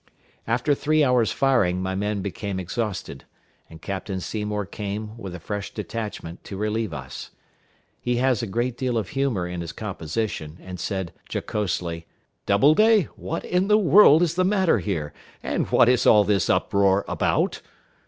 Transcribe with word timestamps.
After 0.47 0.73
three 0.73 1.03
hours' 1.03 1.31
firing, 1.31 1.79
my 1.79 1.93
men 1.93 2.23
became 2.23 2.59
exhausted, 2.59 3.25
and 3.69 3.83
Captain 3.83 4.19
Seymour 4.19 4.65
came, 4.65 5.15
with 5.15 5.35
a 5.35 5.39
fresh 5.39 5.71
detachment, 5.71 6.43
to 6.45 6.57
relieve 6.57 6.91
us. 6.91 7.29
He 7.99 8.15
has 8.15 8.41
a 8.41 8.47
great 8.47 8.75
deal 8.75 8.97
of 8.97 9.09
humor 9.09 9.47
in 9.47 9.61
his 9.61 9.71
composition, 9.71 10.57
and 10.59 10.79
said, 10.79 11.13
jocosely, 11.29 12.07
"Doubleday, 12.47 13.09
what 13.15 13.45
in 13.45 13.67
the 13.67 13.77
world 13.77 14.23
is 14.23 14.33
the 14.33 14.43
matter 14.43 14.79
here, 14.79 15.13
and 15.43 15.67
what 15.69 15.87
is 15.87 16.07
all 16.07 16.23
this 16.23 16.49
uproar 16.49 17.05
about?" 17.07 17.61